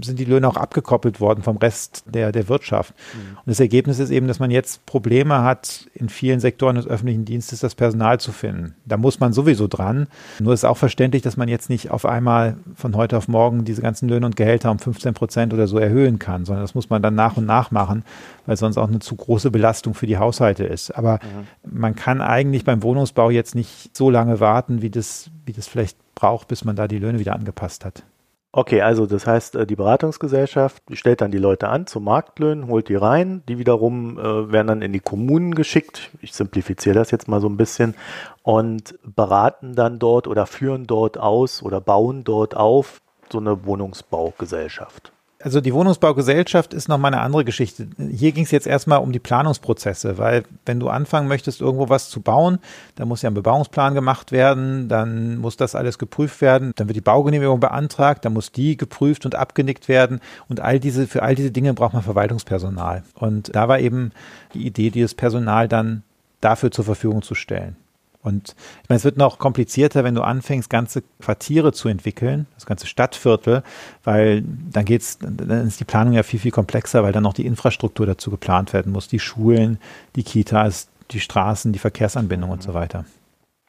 [0.00, 2.94] sind die Löhne auch abgekoppelt worden vom Rest der, der Wirtschaft.
[3.14, 3.36] Mhm.
[3.38, 7.24] Und das Ergebnis ist eben, dass man jetzt Probleme hat, in vielen Sektoren des öffentlichen
[7.24, 8.74] Dienstes das Personal zu finden.
[8.84, 10.08] Da muss man sowieso dran.
[10.38, 13.82] Nur ist auch verständlich, dass man jetzt nicht auf einmal von heute auf morgen diese
[13.82, 17.02] ganzen Löhne und Gehälter um 15 Prozent oder so erhöhen kann, sondern das muss man
[17.02, 18.04] dann nach und nach machen,
[18.46, 20.90] weil sonst auch eine zu große Belastung für die Haushalte ist.
[20.92, 21.20] Aber
[21.64, 21.78] mhm.
[21.80, 25.98] man kann eigentlich beim Wohnungsbau jetzt nicht so lange warten, wie das, wie das vielleicht
[26.14, 28.04] braucht, bis man da die Löhne wieder angepasst hat.
[28.54, 32.90] Okay, also das heißt, äh, die Beratungsgesellschaft stellt dann die Leute an zu Marktlöhnen, holt
[32.90, 36.10] die rein, die wiederum äh, werden dann in die Kommunen geschickt.
[36.20, 37.94] Ich simplifiziere das jetzt mal so ein bisschen
[38.42, 45.12] und beraten dann dort oder führen dort aus oder bauen dort auf so eine Wohnungsbaugesellschaft.
[45.42, 47.88] Also die Wohnungsbaugesellschaft ist nochmal eine andere Geschichte.
[47.98, 52.10] Hier ging es jetzt erstmal um die Planungsprozesse, weil wenn du anfangen möchtest, irgendwo was
[52.10, 52.60] zu bauen,
[52.94, 56.96] dann muss ja ein Bebauungsplan gemacht werden, dann muss das alles geprüft werden, dann wird
[56.96, 61.34] die Baugenehmigung beantragt, dann muss die geprüft und abgenickt werden und all diese, für all
[61.34, 63.02] diese Dinge braucht man Verwaltungspersonal.
[63.14, 64.12] Und da war eben
[64.54, 66.04] die Idee, dieses Personal dann
[66.40, 67.76] dafür zur Verfügung zu stellen.
[68.22, 72.66] Und ich meine, es wird noch komplizierter, wenn du anfängst, ganze Quartiere zu entwickeln, das
[72.66, 73.62] ganze Stadtviertel,
[74.04, 77.46] weil dann geht's, dann ist die Planung ja viel, viel komplexer, weil dann noch die
[77.46, 79.78] Infrastruktur dazu geplant werden muss, die Schulen,
[80.14, 83.04] die Kitas, die Straßen, die Verkehrsanbindung und so weiter.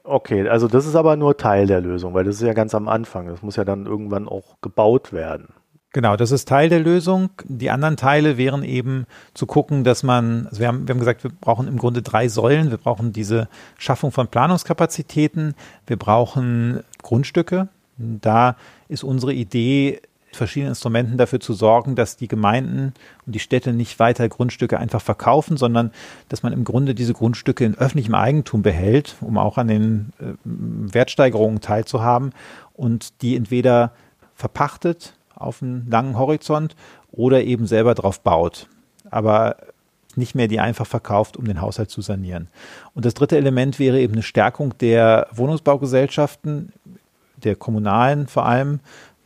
[0.03, 2.87] Okay, also das ist aber nur Teil der Lösung, weil das ist ja ganz am
[2.87, 3.27] Anfang.
[3.27, 5.47] Das muss ja dann irgendwann auch gebaut werden.
[5.93, 7.29] Genau, das ist Teil der Lösung.
[7.45, 11.23] Die anderen Teile wären eben zu gucken, dass man, also wir haben, wir haben gesagt,
[11.23, 12.71] wir brauchen im Grunde drei Säulen.
[12.71, 15.53] Wir brauchen diese Schaffung von Planungskapazitäten,
[15.85, 17.67] wir brauchen Grundstücke.
[17.97, 18.55] Da
[18.87, 20.01] ist unsere Idee,
[20.31, 22.95] verschiedene Instrumenten dafür zu sorgen, dass die Gemeinden
[23.27, 25.91] und die Städte nicht weiter Grundstücke einfach verkaufen, sondern
[26.27, 30.33] dass man im Grunde diese Grundstücke in öffentlichem Eigentum behält, um auch an den äh,
[30.43, 32.31] Wertsteigerungen teilzuhaben
[32.73, 33.91] und die entweder
[34.33, 36.75] verpachtet auf einen langen Horizont
[37.11, 38.67] oder eben selber drauf baut.
[39.09, 39.57] Aber
[40.15, 42.47] nicht mehr die einfach verkauft, um den Haushalt zu sanieren.
[42.93, 46.71] Und das dritte Element wäre eben eine Stärkung der Wohnungsbaugesellschaften,
[47.37, 48.79] der kommunalen vor allem,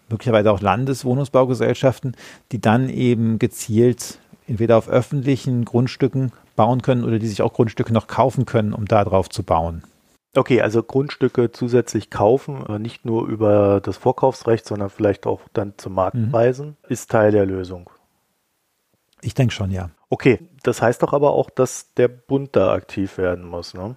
[0.09, 2.15] möglicherweise auch Landeswohnungsbaugesellschaften,
[2.51, 7.93] die dann eben gezielt entweder auf öffentlichen Grundstücken bauen können oder die sich auch Grundstücke
[7.93, 9.83] noch kaufen können, um da drauf zu bauen.
[10.37, 15.73] Okay, also Grundstücke zusätzlich kaufen, äh, nicht nur über das Vorkaufsrecht, sondern vielleicht auch dann
[15.77, 16.75] zu Marktpreisen, mhm.
[16.89, 17.89] ist Teil der Lösung.
[19.21, 19.89] Ich denke schon, ja.
[20.09, 23.95] Okay, das heißt doch aber auch, dass der Bund da aktiv werden muss, ne?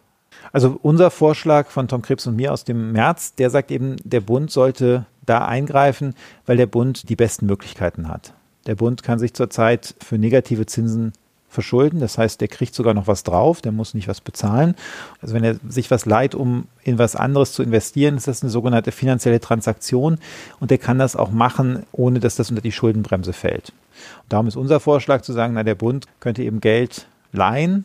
[0.52, 4.20] Also unser Vorschlag von Tom Krebs und mir aus dem März, der sagt eben, der
[4.20, 6.14] Bund sollte da eingreifen,
[6.46, 8.32] weil der Bund die besten Möglichkeiten hat.
[8.66, 11.12] Der Bund kann sich zurzeit für negative Zinsen
[11.50, 12.00] verschulden.
[12.00, 14.74] Das heißt, der kriegt sogar noch was drauf, der muss nicht was bezahlen.
[15.20, 18.50] Also wenn er sich was leiht, um in was anderes zu investieren, ist das eine
[18.50, 20.18] sogenannte finanzielle Transaktion
[20.60, 23.72] und der kann das auch machen, ohne dass das unter die Schuldenbremse fällt.
[24.22, 27.84] Und darum ist unser Vorschlag zu sagen, na, der Bund könnte eben Geld leihen,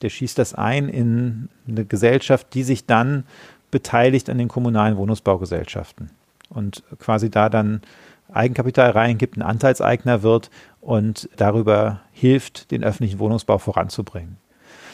[0.00, 3.24] der schießt das ein in eine Gesellschaft, die sich dann
[3.70, 6.10] beteiligt an den kommunalen Wohnungsbaugesellschaften
[6.50, 7.82] und quasi da dann
[8.32, 14.36] Eigenkapital reingibt, ein Anteilseigner wird und darüber hilft, den öffentlichen Wohnungsbau voranzubringen.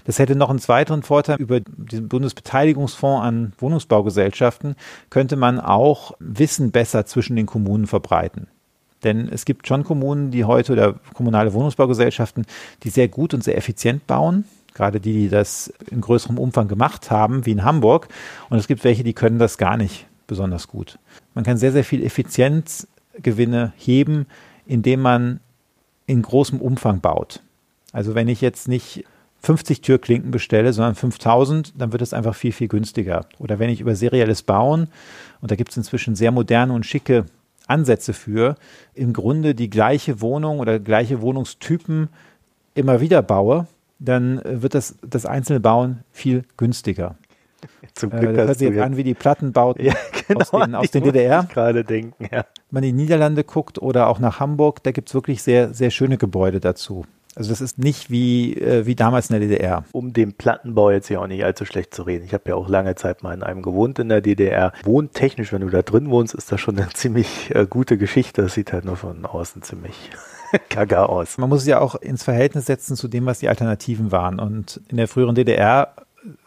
[0.04, 1.36] Das hätte noch einen weiteren Vorteil.
[1.38, 4.74] Über den Bundesbeteiligungsfonds an Wohnungsbaugesellschaften
[5.10, 8.46] könnte man auch Wissen besser zwischen den Kommunen verbreiten.
[9.04, 12.46] Denn es gibt schon Kommunen, die heute oder kommunale Wohnungsbaugesellschaften,
[12.82, 14.44] die sehr gut und sehr effizient bauen.
[14.74, 18.08] Gerade die, die das in größerem Umfang gemacht haben, wie in Hamburg.
[18.48, 20.98] Und es gibt welche, die können das gar nicht besonders gut.
[21.34, 22.02] Man kann sehr, sehr viel
[23.18, 24.26] Effizienzgewinne heben,
[24.66, 25.40] indem man
[26.06, 27.42] in großem Umfang baut.
[27.92, 29.04] Also wenn ich jetzt nicht
[29.40, 33.26] 50 Türklinken bestelle, sondern 5000, dann wird es einfach viel, viel günstiger.
[33.38, 34.88] Oder wenn ich über serielles Bauen,
[35.40, 37.26] und da gibt es inzwischen sehr moderne und schicke
[37.66, 38.56] Ansätze für,
[38.94, 42.08] im Grunde die gleiche Wohnung oder gleiche Wohnungstypen
[42.74, 43.66] immer wieder baue,
[43.98, 47.16] dann wird das, das einzelne Bauen viel günstiger.
[47.94, 49.94] Zum Glück äh, das hört sich jetzt an wie die Plattenbauten ja,
[50.26, 51.46] genau, aus den, aus den DDR.
[51.52, 52.44] gerade denken, ja.
[52.44, 55.72] Wenn man in die Niederlande guckt oder auch nach Hamburg, da gibt es wirklich sehr,
[55.74, 57.04] sehr schöne Gebäude dazu.
[57.38, 59.84] Also das ist nicht wie, äh, wie damals in der DDR.
[59.92, 62.24] Um den Plattenbau jetzt hier auch nicht allzu schlecht zu reden.
[62.24, 64.72] Ich habe ja auch lange Zeit mal in einem gewohnt in der DDR.
[64.82, 68.42] Wohntechnisch, wenn du da drin wohnst, ist das schon eine ziemlich äh, gute Geschichte.
[68.42, 70.10] Das sieht halt nur von außen ziemlich
[70.68, 71.38] gaga aus.
[71.38, 74.40] Man muss es ja auch ins Verhältnis setzen zu dem, was die Alternativen waren.
[74.40, 75.94] Und in der früheren DDR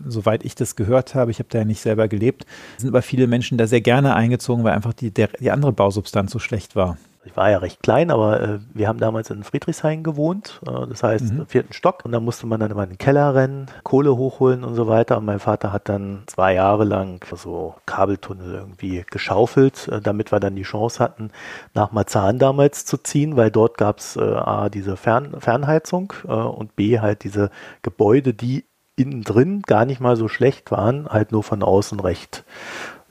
[0.05, 2.45] soweit ich das gehört habe, ich habe da ja nicht selber gelebt,
[2.77, 6.31] sind aber viele Menschen da sehr gerne eingezogen, weil einfach die, der, die andere Bausubstanz
[6.31, 6.97] so schlecht war.
[7.23, 11.03] Ich war ja recht klein, aber äh, wir haben damals in Friedrichshain gewohnt, äh, das
[11.03, 11.45] heißt mhm.
[11.45, 12.03] vierten Stock.
[12.03, 15.19] Und da musste man dann immer in den Keller rennen, Kohle hochholen und so weiter.
[15.19, 20.39] Und mein Vater hat dann zwei Jahre lang so Kabeltunnel irgendwie geschaufelt, äh, damit wir
[20.39, 21.29] dann die Chance hatten,
[21.75, 26.31] nach Marzahn damals zu ziehen, weil dort gab es äh, A, diese Fern Fernheizung äh,
[26.31, 27.51] und B, halt diese
[27.83, 28.65] Gebäude, die
[29.01, 32.43] innen drin gar nicht mal so schlecht waren, halt nur von außen recht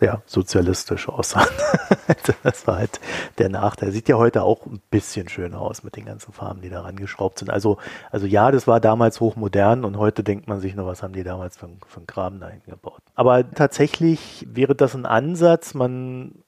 [0.01, 1.49] ja, sozialistisch aussahen.
[2.43, 3.01] das war halt
[3.39, 3.93] der Nachteil.
[3.93, 7.39] Sieht ja heute auch ein bisschen schöner aus mit den ganzen Farben, die da rangeschraubt
[7.39, 7.51] sind.
[7.51, 7.77] Also,
[8.11, 11.23] also ja, das war damals hochmodern und heute denkt man sich nur, was haben die
[11.23, 13.03] damals für, für einen Kram da hingebaut.
[13.15, 16.43] Aber tatsächlich wäre das ein Ansatz, man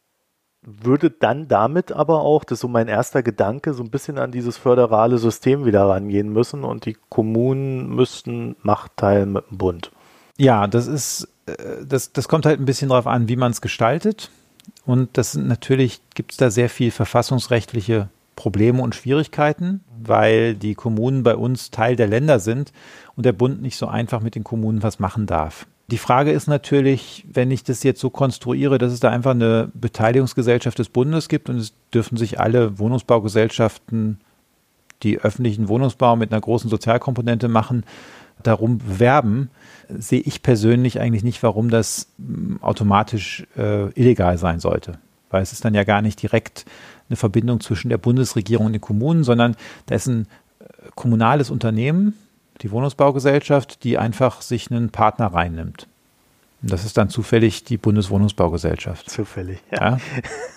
[0.62, 4.31] würde dann damit aber auch, das ist so mein erster Gedanke, so ein bisschen an
[4.31, 9.90] dieses föderale System wieder rangehen müssen und die Kommunen müssten Macht teilen mit dem Bund.
[10.38, 13.61] Ja, das ist, äh, das, das kommt halt ein bisschen darauf an, wie man es
[13.61, 14.31] gestaltet.
[14.87, 20.75] Und das sind natürlich, gibt es da sehr viel verfassungsrechtliche Probleme und Schwierigkeiten, weil die
[20.75, 22.72] Kommunen bei uns Teil der Länder sind
[23.16, 25.66] und der Bund nicht so einfach mit den Kommunen was machen darf.
[25.92, 29.70] Die Frage ist natürlich, wenn ich das jetzt so konstruiere, dass es da einfach eine
[29.74, 34.18] Beteiligungsgesellschaft des Bundes gibt und es dürfen sich alle Wohnungsbaugesellschaften,
[35.02, 37.85] die öffentlichen Wohnungsbau mit einer großen Sozialkomponente machen,
[38.42, 39.50] darum werben,
[39.90, 44.98] sehe ich persönlich eigentlich nicht, warum das hm, automatisch äh, illegal sein sollte.
[45.28, 46.64] Weil es ist dann ja gar nicht direkt
[47.11, 50.26] eine Verbindung zwischen der Bundesregierung und den Kommunen, sondern da ist ein
[50.59, 52.14] äh, kommunales Unternehmen,
[52.60, 55.88] die Wohnungsbaugesellschaft, die einfach sich einen Partner reinnimmt.
[56.62, 59.10] Und das ist dann zufällig die Bundeswohnungsbaugesellschaft.
[59.10, 59.90] Zufällig, ja.
[59.90, 59.98] ja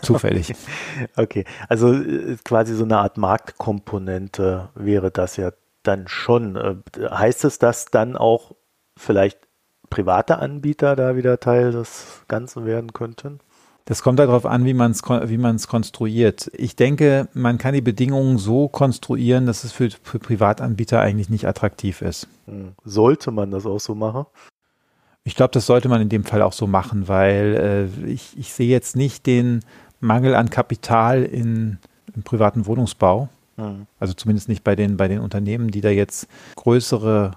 [0.01, 0.53] zufällig.
[1.15, 6.55] okay, also äh, quasi so eine Art Marktkomponente wäre das ja dann schon.
[6.55, 6.75] Äh,
[7.10, 8.51] heißt es, dass dann auch
[8.95, 9.39] vielleicht
[9.89, 13.39] private Anbieter da wieder Teil des Ganzen werden könnten?
[13.86, 16.50] Das kommt darauf an, wie man es wie man's konstruiert.
[16.58, 21.48] Ich denke, man kann die Bedingungen so konstruieren, dass es für, für Privatanbieter eigentlich nicht
[21.48, 22.28] attraktiv ist.
[22.48, 22.74] Hm.
[22.84, 24.26] Sollte man das auch so machen?
[25.24, 28.54] Ich glaube, das sollte man in dem Fall auch so machen, weil äh, ich, ich
[28.54, 29.62] sehe jetzt nicht den
[30.00, 31.78] Mangel an Kapital in,
[32.15, 33.30] im privaten Wohnungsbau.
[33.58, 33.86] Mhm.
[34.00, 37.32] Also zumindest nicht bei den, bei den Unternehmen, die da jetzt größere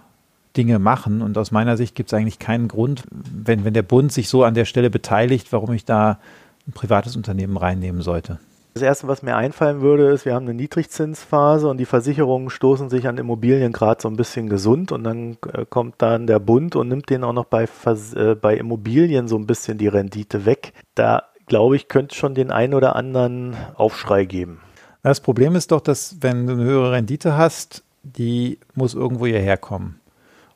[0.58, 1.22] Dinge machen.
[1.22, 4.44] Und aus meiner Sicht gibt es eigentlich keinen Grund, wenn, wenn der Bund sich so
[4.44, 6.18] an der Stelle beteiligt, warum ich da
[6.66, 8.38] ein privates Unternehmen reinnehmen sollte.
[8.74, 12.90] Das Erste, was mir einfallen würde, ist, wir haben eine Niedrigzinsphase und die Versicherungen stoßen
[12.90, 16.76] sich an Immobilien gerade so ein bisschen gesund und dann äh, kommt dann der Bund
[16.76, 20.74] und nimmt denen auch noch bei, äh, bei Immobilien so ein bisschen die Rendite weg.
[20.94, 24.60] Da glaube ich, könnte schon den einen oder anderen Aufschrei geben.
[25.02, 29.56] Das Problem ist doch, dass wenn du eine höhere Rendite hast, die muss irgendwo hierher
[29.56, 29.97] kommen.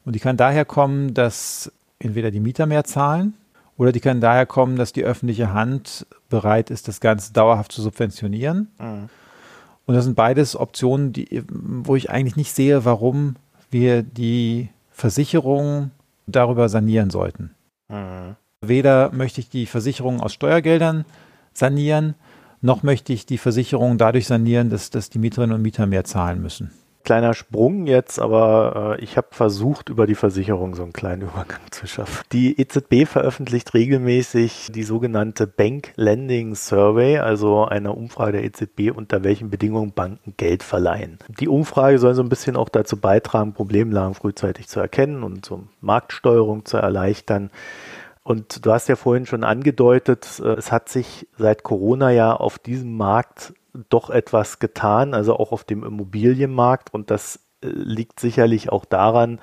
[0.04, 3.34] Und die kann daher kommen, dass entweder die Mieter mehr zahlen
[3.76, 7.82] oder die kann daher kommen, dass die öffentliche Hand bereit ist, das Ganze dauerhaft zu
[7.82, 8.68] subventionieren.
[8.78, 9.08] Mhm.
[9.86, 13.36] Und das sind beides Optionen, die, wo ich eigentlich nicht sehe, warum
[13.70, 15.90] wir die Versicherung
[16.26, 17.50] darüber sanieren sollten.
[17.88, 18.36] Mhm.
[18.60, 21.04] Weder möchte ich die Versicherung aus Steuergeldern
[21.52, 22.14] sanieren,
[22.60, 26.40] noch möchte ich die Versicherung dadurch sanieren, dass, dass die Mieterinnen und Mieter mehr zahlen
[26.40, 26.70] müssen
[27.04, 31.60] kleiner Sprung jetzt, aber äh, ich habe versucht, über die Versicherung so einen kleinen Übergang
[31.70, 32.24] zu schaffen.
[32.32, 39.24] Die EZB veröffentlicht regelmäßig die sogenannte Bank Lending Survey, also eine Umfrage der EZB, unter
[39.24, 41.18] welchen Bedingungen Banken Geld verleihen.
[41.28, 45.64] Die Umfrage soll so ein bisschen auch dazu beitragen, Problemlagen frühzeitig zu erkennen und so
[45.80, 47.50] Marktsteuerung zu erleichtern.
[48.24, 52.58] Und du hast ja vorhin schon angedeutet, äh, es hat sich seit Corona ja auf
[52.58, 53.52] diesem Markt
[53.88, 56.92] doch etwas getan, also auch auf dem Immobilienmarkt.
[56.92, 59.40] Und das äh, liegt sicherlich auch daran,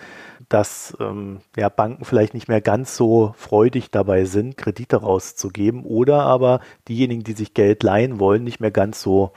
[0.47, 6.23] dass ähm, ja, Banken vielleicht nicht mehr ganz so freudig dabei sind, Kredite rauszugeben oder
[6.23, 9.31] aber diejenigen, die sich Geld leihen wollen, nicht mehr ganz so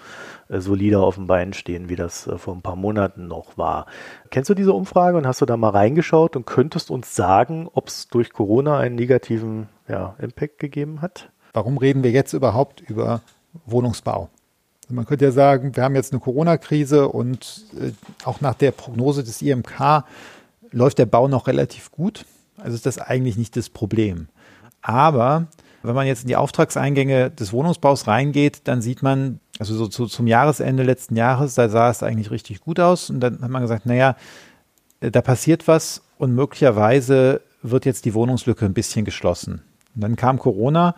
[0.49, 3.87] äh, solider auf dem Bein stehen, wie das äh, vor ein paar Monaten noch war.
[4.31, 7.89] Kennst du diese Umfrage und hast du da mal reingeschaut und könntest uns sagen, ob
[7.89, 11.31] es durch Corona einen negativen ja, Impact gegeben hat?
[11.53, 13.21] Warum reden wir jetzt überhaupt über
[13.67, 14.31] Wohnungsbau?
[14.93, 17.93] Man könnte ja sagen, wir haben jetzt eine Corona-Krise und äh,
[18.25, 20.05] auch nach der Prognose des IMK
[20.71, 22.25] läuft der Bau noch relativ gut.
[22.59, 24.29] Also ist das eigentlich nicht das Problem.
[24.81, 25.47] Aber
[25.83, 30.07] wenn man jetzt in die Auftragseingänge des Wohnungsbaus reingeht, dann sieht man, also so zu,
[30.07, 33.11] zum Jahresende letzten Jahres, da sah es eigentlich richtig gut aus.
[33.11, 34.17] Und dann hat man gesagt, naja,
[35.01, 39.63] äh, da passiert was und möglicherweise wird jetzt die Wohnungslücke ein bisschen geschlossen.
[39.95, 40.95] Und dann kam Corona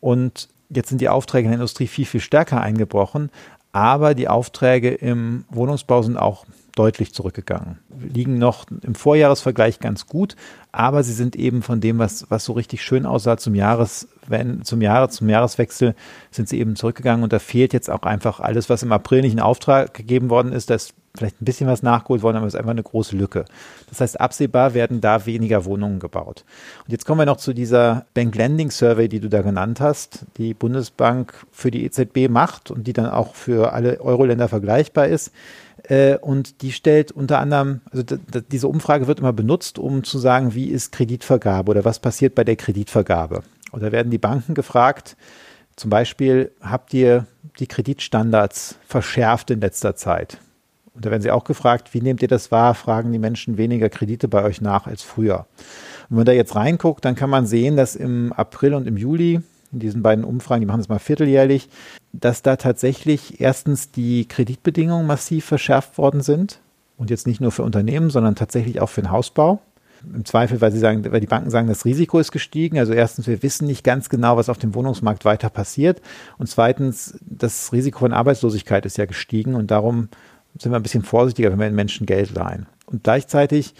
[0.00, 3.30] und Jetzt sind die Aufträge in der Industrie viel, viel stärker eingebrochen,
[3.72, 7.78] aber die Aufträge im Wohnungsbau sind auch deutlich zurückgegangen.
[7.98, 10.36] Liegen noch im Vorjahresvergleich ganz gut,
[10.72, 14.62] aber sie sind eben von dem, was, was so richtig schön aussah zum Jahres, wenn,
[14.62, 15.94] zum Jahre, zum Jahreswechsel,
[16.30, 19.32] sind sie eben zurückgegangen und da fehlt jetzt auch einfach alles, was im April nicht
[19.32, 22.58] in Auftrag gegeben worden ist, das vielleicht ein bisschen was nachgeholt worden, aber es ist
[22.58, 23.44] einfach eine große Lücke.
[23.88, 26.44] Das heißt, absehbar werden da weniger Wohnungen gebaut.
[26.84, 30.26] Und jetzt kommen wir noch zu dieser Bank Lending Survey, die du da genannt hast,
[30.36, 35.32] die Bundesbank für die EZB macht und die dann auch für alle Euro-Länder vergleichbar ist.
[35.84, 38.02] Äh, und die stellt unter anderem, also
[38.50, 42.44] diese Umfrage wird immer benutzt, um zu sagen, wie ist Kreditvergabe oder was passiert bei
[42.44, 43.42] der Kreditvergabe.
[43.78, 45.16] Da werden die Banken gefragt,
[45.76, 47.26] zum Beispiel, habt ihr
[47.58, 50.38] die Kreditstandards verschärft in letzter Zeit?
[50.96, 52.74] Und da werden sie auch gefragt, wie nehmt ihr das wahr?
[52.74, 55.40] Fragen die Menschen weniger Kredite bei euch nach als früher.
[56.08, 58.96] Und wenn man da jetzt reinguckt, dann kann man sehen, dass im April und im
[58.96, 59.40] Juli,
[59.72, 61.68] in diesen beiden Umfragen, die machen das mal vierteljährlich,
[62.14, 66.60] dass da tatsächlich erstens die Kreditbedingungen massiv verschärft worden sind.
[66.96, 69.60] Und jetzt nicht nur für Unternehmen, sondern tatsächlich auch für den Hausbau.
[70.14, 72.78] Im Zweifel, weil sie sagen, weil die Banken sagen, das Risiko ist gestiegen.
[72.78, 76.00] Also erstens, wir wissen nicht ganz genau, was auf dem Wohnungsmarkt weiter passiert.
[76.38, 80.08] Und zweitens, das Risiko von Arbeitslosigkeit ist ja gestiegen und darum
[80.58, 82.66] sind wir ein bisschen vorsichtiger, wenn wir den Menschen Geld leihen.
[82.86, 83.74] Und gleichzeitig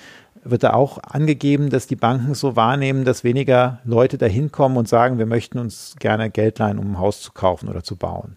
[0.45, 4.89] wird da auch angegeben, dass die Banken so wahrnehmen, dass weniger Leute da hinkommen und
[4.89, 8.37] sagen, wir möchten uns gerne Geld leihen, um ein Haus zu kaufen oder zu bauen.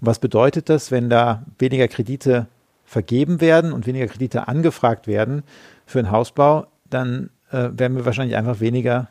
[0.00, 2.46] Und was bedeutet das, wenn da weniger Kredite
[2.84, 5.42] vergeben werden und weniger Kredite angefragt werden
[5.86, 9.08] für einen Hausbau, dann äh, werden wir wahrscheinlich einfach weniger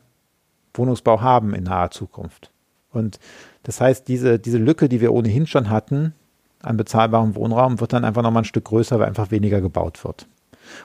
[0.74, 2.52] Wohnungsbau haben in naher Zukunft.
[2.92, 3.20] Und
[3.64, 6.14] das heißt, diese, diese Lücke, die wir ohnehin schon hatten
[6.62, 10.28] an bezahlbarem Wohnraum, wird dann einfach nochmal ein Stück größer, weil einfach weniger gebaut wird.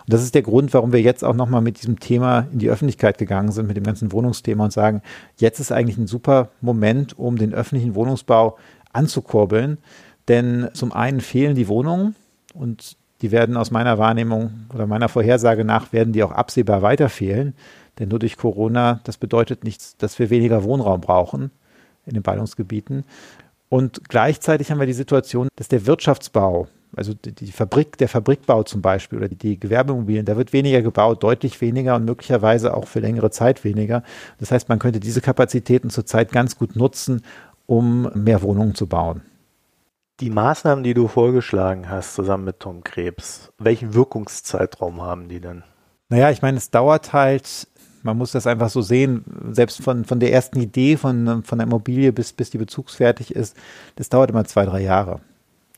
[0.06, 2.70] Und das ist der Grund, warum wir jetzt auch nochmal mit diesem Thema in die
[2.70, 5.02] Öffentlichkeit gegangen sind, mit dem ganzen Wohnungsthema und sagen,
[5.37, 8.56] jetzt ist eigentlich ein super Moment, um den öffentlichen Wohnungsbau
[8.92, 9.78] anzukurbeln.
[10.28, 12.14] Denn zum einen fehlen die Wohnungen
[12.54, 17.08] und die werden aus meiner Wahrnehmung oder meiner Vorhersage nach, werden die auch absehbar weiter
[17.08, 17.54] fehlen.
[17.98, 21.50] Denn nur durch Corona, das bedeutet nichts, dass wir weniger Wohnraum brauchen
[22.06, 23.04] in den Ballungsgebieten.
[23.74, 28.80] Und gleichzeitig haben wir die Situation, dass der Wirtschaftsbau also die Fabrik, der Fabrikbau zum
[28.80, 33.32] Beispiel oder die, Gewerbeimmobilien, da wird weniger gebaut, deutlich weniger und möglicherweise auch für längere
[33.32, 34.04] Zeit weniger.
[34.38, 37.22] Das heißt, man könnte diese Kapazitäten zurzeit ganz gut nutzen,
[37.66, 39.22] um mehr Wohnungen zu bauen.
[40.20, 45.64] Die Maßnahmen, die du vorgeschlagen hast, zusammen mit Tom Krebs, welchen Wirkungszeitraum haben die denn?
[46.10, 47.66] Naja, ich meine, es dauert halt,
[48.05, 51.67] man muss das einfach so sehen, selbst von, von der ersten Idee von, von der
[51.67, 53.57] Immobilie bis, bis die bezugsfertig ist,
[53.97, 55.21] das dauert immer zwei, drei Jahre.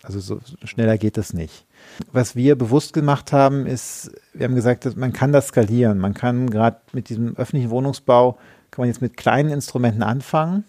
[0.02, 1.66] Also so schneller geht das nicht.
[2.12, 5.98] Was wir bewusst gemacht haben, ist, wir haben gesagt, man kann das skalieren.
[5.98, 8.32] Man kann gerade mit diesem öffentlichen Wohnungsbau,
[8.70, 10.64] kann man jetzt mit kleinen Instrumenten anfangen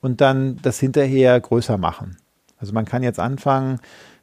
[0.00, 2.18] und dann das hinterher größer machen.
[2.58, 3.80] Also man kann jetzt anfangen,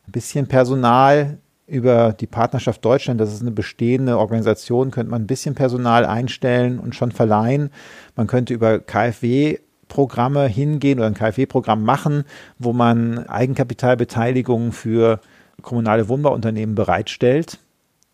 [0.08, 5.28] ein bisschen Personal über die Partnerschaft Deutschland, das ist eine bestehende Organisation, könnte man ein
[5.28, 7.70] bisschen Personal einstellen und schon verleihen.
[8.16, 12.24] Man könnte über KfW Programme hingehen oder ein KfW-Programm machen,
[12.60, 15.20] wo man Eigenkapitalbeteiligung für
[15.62, 17.60] kommunale Wohnbauunternehmen bereitstellt.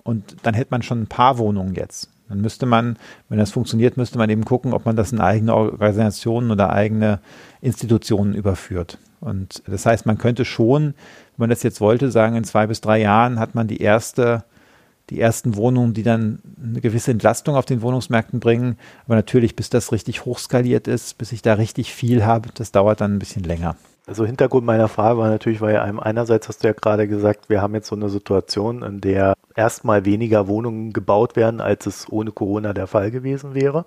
[0.03, 2.09] Und dann hätte man schon ein paar Wohnungen jetzt.
[2.29, 2.97] Dann müsste man,
[3.29, 7.19] wenn das funktioniert, müsste man eben gucken, ob man das in eigene Organisationen oder eigene
[7.61, 8.97] Institutionen überführt.
[9.19, 10.95] Und das heißt, man könnte schon,
[11.37, 14.43] wenn man das jetzt wollte, sagen, in zwei bis drei Jahren hat man die erste
[15.09, 18.77] die ersten Wohnungen, die dann eine gewisse Entlastung auf den Wohnungsmärkten bringen.
[19.05, 23.01] Aber natürlich, bis das richtig hochskaliert ist, bis ich da richtig viel habe, das dauert
[23.01, 23.75] dann ein bisschen länger.
[24.07, 27.61] Also Hintergrund meiner Frage war natürlich, weil einem einerseits hast du ja gerade gesagt, wir
[27.61, 32.31] haben jetzt so eine Situation, in der erstmal weniger Wohnungen gebaut werden, als es ohne
[32.31, 33.85] Corona der Fall gewesen wäre,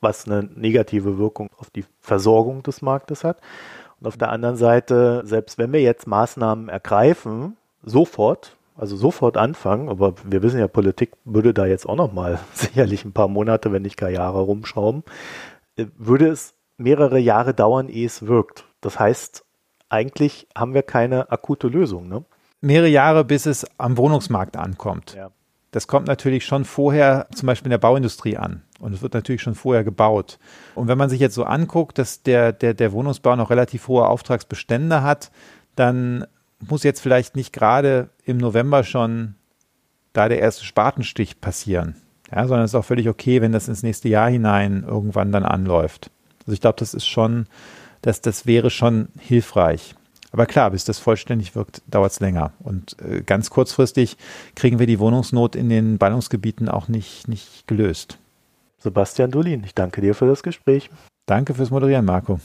[0.00, 3.38] was eine negative Wirkung auf die Versorgung des Marktes hat.
[4.00, 9.88] Und auf der anderen Seite, selbst wenn wir jetzt Maßnahmen ergreifen, sofort, also sofort anfangen,
[9.88, 13.72] aber wir wissen ja, Politik würde da jetzt auch noch mal sicherlich ein paar Monate,
[13.72, 15.04] wenn nicht gar Jahre rumschrauben,
[15.76, 18.64] äh, würde es mehrere Jahre dauern, ehe es wirkt.
[18.80, 19.44] Das heißt,
[19.90, 22.08] eigentlich haben wir keine akute Lösung.
[22.08, 22.24] Ne?
[22.62, 25.14] Mehrere Jahre, bis es am Wohnungsmarkt ankommt.
[25.14, 25.30] Ja.
[25.72, 28.62] Das kommt natürlich schon vorher, zum Beispiel in der Bauindustrie an.
[28.80, 30.38] Und es wird natürlich schon vorher gebaut.
[30.74, 34.06] Und wenn man sich jetzt so anguckt, dass der, der, der Wohnungsbau noch relativ hohe
[34.06, 35.30] Auftragsbestände hat,
[35.76, 36.26] dann
[36.66, 39.34] muss jetzt vielleicht nicht gerade im November schon
[40.12, 41.96] da der erste Spatenstich passieren.
[42.32, 45.44] Ja, sondern es ist auch völlig okay, wenn das ins nächste Jahr hinein irgendwann dann
[45.44, 46.10] anläuft.
[46.40, 47.46] Also ich glaube, das ist schon,
[48.02, 49.94] das, das wäre schon hilfreich.
[50.32, 52.52] Aber klar, bis das vollständig wirkt, dauert es länger.
[52.60, 54.16] Und äh, ganz kurzfristig
[54.54, 58.18] kriegen wir die Wohnungsnot in den Ballungsgebieten auch nicht, nicht gelöst.
[58.80, 60.90] Sebastian Dulin, ich danke dir für das Gespräch.
[61.26, 62.40] Danke fürs Moderieren, Marco.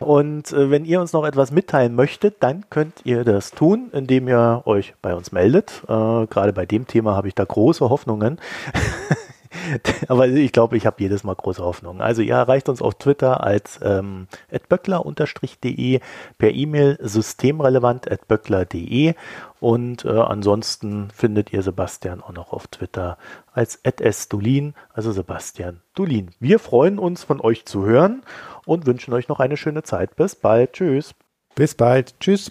[0.00, 4.26] Und äh, wenn ihr uns noch etwas mitteilen möchtet, dann könnt ihr das tun, indem
[4.26, 5.82] ihr euch bei uns meldet.
[5.84, 8.40] Äh, Gerade bei dem Thema habe ich da große Hoffnungen.
[10.08, 12.00] Aber ich glaube, ich habe jedes Mal große Hoffnungen.
[12.00, 14.28] Also ihr erreicht uns auf Twitter als ähm,
[14.68, 15.98] böckler-de,
[16.38, 19.14] per E-Mail systemrelevant.böckler.de
[19.60, 23.16] und äh, ansonsten findet ihr Sebastian auch noch auf Twitter
[23.52, 26.32] als @sdulin, also Sebastian Dulin.
[26.40, 28.22] Wir freuen uns von euch zu hören
[28.66, 30.16] und wünschen euch noch eine schöne Zeit.
[30.16, 30.74] Bis bald.
[30.74, 31.14] Tschüss.
[31.54, 32.20] Bis bald.
[32.20, 32.50] Tschüss.